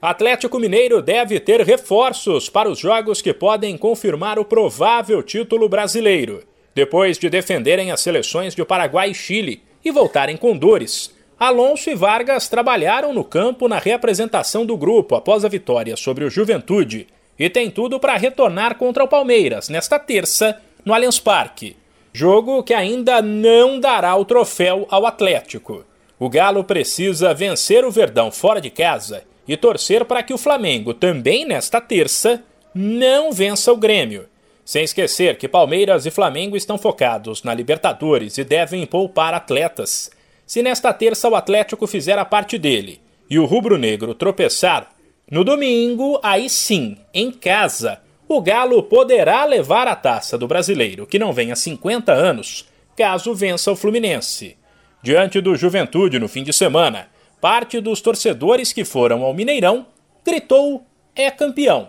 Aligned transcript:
Atlético 0.00 0.60
Mineiro 0.60 1.02
deve 1.02 1.40
ter 1.40 1.60
reforços 1.62 2.48
para 2.48 2.70
os 2.70 2.78
jogos 2.78 3.20
que 3.20 3.34
podem 3.34 3.76
confirmar 3.76 4.38
o 4.38 4.44
provável 4.44 5.24
título 5.24 5.68
brasileiro. 5.68 6.44
Depois 6.72 7.18
de 7.18 7.28
defenderem 7.28 7.90
as 7.90 8.00
seleções 8.00 8.54
de 8.54 8.64
Paraguai 8.64 9.10
e 9.10 9.14
Chile 9.14 9.60
e 9.84 9.90
voltarem 9.90 10.36
com 10.36 10.56
dores, 10.56 11.12
Alonso 11.36 11.90
e 11.90 11.96
Vargas 11.96 12.48
trabalharam 12.48 13.12
no 13.12 13.24
campo 13.24 13.66
na 13.66 13.80
reapresentação 13.80 14.64
do 14.64 14.76
grupo 14.76 15.16
após 15.16 15.44
a 15.44 15.48
vitória 15.48 15.96
sobre 15.96 16.24
o 16.24 16.30
Juventude 16.30 17.08
e 17.36 17.50
tem 17.50 17.68
tudo 17.68 17.98
para 17.98 18.16
retornar 18.16 18.76
contra 18.76 19.02
o 19.02 19.08
Palmeiras 19.08 19.68
nesta 19.68 19.98
terça 19.98 20.62
no 20.84 20.94
Allianz 20.94 21.18
Parque. 21.18 21.76
Jogo 22.12 22.62
que 22.62 22.72
ainda 22.72 23.20
não 23.20 23.80
dará 23.80 24.14
o 24.14 24.24
troféu 24.24 24.86
ao 24.92 25.04
Atlético. 25.04 25.84
O 26.20 26.28
Galo 26.28 26.62
precisa 26.62 27.34
vencer 27.34 27.84
o 27.84 27.90
Verdão 27.90 28.30
fora 28.30 28.60
de 28.60 28.70
casa 28.70 29.24
e 29.48 29.56
torcer 29.56 30.04
para 30.04 30.22
que 30.22 30.34
o 30.34 30.38
Flamengo, 30.38 30.92
também 30.92 31.46
nesta 31.46 31.80
terça, 31.80 32.44
não 32.74 33.32
vença 33.32 33.72
o 33.72 33.76
Grêmio. 33.76 34.26
Sem 34.64 34.84
esquecer 34.84 35.38
que 35.38 35.48
Palmeiras 35.48 36.04
e 36.04 36.10
Flamengo 36.10 36.54
estão 36.54 36.76
focados 36.76 37.42
na 37.42 37.54
Libertadores 37.54 38.36
e 38.36 38.44
devem 38.44 38.84
poupar 38.84 39.32
atletas. 39.32 40.10
Se 40.46 40.62
nesta 40.62 40.92
terça 40.92 41.28
o 41.28 41.34
Atlético 41.34 41.86
fizer 41.86 42.18
a 42.18 42.24
parte 42.24 42.58
dele 42.58 43.00
e 43.30 43.38
o 43.38 43.46
rubro-negro 43.46 44.14
tropeçar, 44.14 44.90
no 45.30 45.44
domingo, 45.44 46.20
aí 46.22 46.48
sim, 46.48 46.96
em 47.12 47.30
casa, 47.30 48.00
o 48.28 48.40
Galo 48.42 48.82
poderá 48.82 49.44
levar 49.44 49.88
a 49.88 49.96
taça 49.96 50.36
do 50.36 50.46
brasileiro, 50.46 51.06
que 51.06 51.18
não 51.18 51.32
vem 51.32 51.50
há 51.50 51.56
50 51.56 52.12
anos, 52.12 52.66
caso 52.96 53.34
vença 53.34 53.72
o 53.72 53.76
Fluminense. 53.76 54.56
Diante 55.02 55.40
do 55.40 55.56
Juventude 55.56 56.18
no 56.18 56.28
fim 56.28 56.42
de 56.42 56.52
semana, 56.52 57.08
parte 57.40 57.80
dos 57.80 58.00
torcedores 58.00 58.72
que 58.72 58.84
foram 58.84 59.22
ao 59.22 59.34
Mineirão 59.34 59.86
gritou: 60.24 60.84
é 61.14 61.30
campeão. 61.30 61.88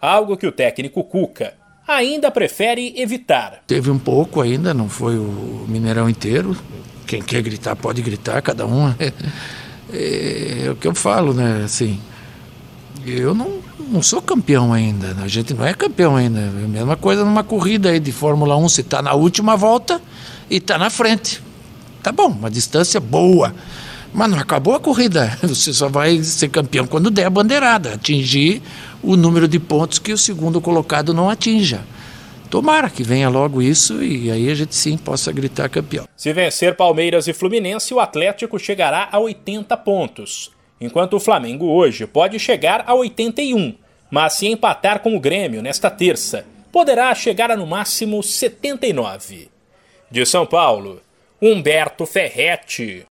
Algo 0.00 0.36
que 0.36 0.46
o 0.46 0.52
técnico 0.52 1.02
Cuca 1.04 1.54
ainda 1.86 2.30
prefere 2.30 2.94
evitar. 2.96 3.62
Teve 3.66 3.90
um 3.90 3.98
pouco 3.98 4.40
ainda, 4.40 4.74
não 4.74 4.88
foi 4.88 5.16
o 5.16 5.64
Mineirão 5.68 6.08
inteiro. 6.08 6.56
Quem 7.06 7.22
quer 7.22 7.40
gritar 7.42 7.76
pode 7.76 8.02
gritar, 8.02 8.40
cada 8.42 8.66
um. 8.66 8.94
É, 9.88 10.64
é 10.66 10.70
o 10.72 10.74
que 10.74 10.88
eu 10.88 10.94
falo, 10.96 11.32
né? 11.32 11.62
Assim, 11.64 12.00
eu 13.06 13.32
não, 13.32 13.60
não 13.78 14.02
sou 14.02 14.20
campeão 14.20 14.72
ainda. 14.72 15.16
A 15.22 15.28
gente 15.28 15.54
não 15.54 15.64
é 15.64 15.72
campeão 15.72 16.16
ainda. 16.16 16.40
É 16.40 16.48
a 16.48 16.68
mesma 16.68 16.96
coisa 16.96 17.24
numa 17.24 17.44
corrida 17.44 17.90
aí 17.90 18.00
de 18.00 18.10
Fórmula 18.10 18.56
1, 18.56 18.68
se 18.68 18.80
está 18.80 19.00
na 19.00 19.14
última 19.14 19.56
volta 19.56 20.02
e 20.50 20.56
está 20.56 20.76
na 20.76 20.90
frente. 20.90 21.40
Tá 22.02 22.10
bom, 22.10 22.26
uma 22.26 22.50
distância 22.50 22.98
boa. 22.98 23.54
Mas 24.16 24.30
não 24.30 24.38
acabou 24.38 24.74
a 24.74 24.80
corrida. 24.80 25.36
Você 25.44 25.74
só 25.74 25.90
vai 25.90 26.22
ser 26.22 26.48
campeão 26.48 26.86
quando 26.86 27.10
der 27.10 27.26
a 27.26 27.30
bandeirada, 27.30 27.92
atingir 27.92 28.62
o 29.02 29.14
número 29.14 29.46
de 29.46 29.60
pontos 29.60 29.98
que 29.98 30.10
o 30.10 30.16
segundo 30.16 30.58
colocado 30.58 31.12
não 31.12 31.28
atinja. 31.28 31.84
Tomara 32.48 32.88
que 32.88 33.02
venha 33.02 33.28
logo 33.28 33.60
isso 33.60 34.02
e 34.02 34.30
aí 34.30 34.48
a 34.48 34.54
gente 34.54 34.74
sim 34.74 34.96
possa 34.96 35.30
gritar 35.30 35.68
campeão. 35.68 36.08
Se 36.16 36.32
vencer 36.32 36.74
Palmeiras 36.74 37.28
e 37.28 37.34
Fluminense, 37.34 37.92
o 37.92 38.00
Atlético 38.00 38.58
chegará 38.58 39.06
a 39.12 39.18
80 39.18 39.76
pontos, 39.76 40.50
enquanto 40.80 41.14
o 41.14 41.20
Flamengo 41.20 41.66
hoje 41.66 42.06
pode 42.06 42.38
chegar 42.38 42.84
a 42.86 42.94
81. 42.94 43.74
Mas 44.10 44.34
se 44.34 44.46
empatar 44.46 45.00
com 45.00 45.14
o 45.14 45.20
Grêmio 45.20 45.60
nesta 45.60 45.90
terça, 45.90 46.46
poderá 46.72 47.14
chegar 47.14 47.50
a 47.50 47.56
no 47.56 47.66
máximo 47.66 48.22
79. 48.22 49.50
De 50.10 50.24
São 50.24 50.46
Paulo, 50.46 51.02
Humberto 51.42 52.06
Ferretti. 52.06 53.04